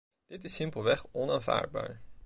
[0.27, 2.01] Dit is simpelweg onaanvaardbaar.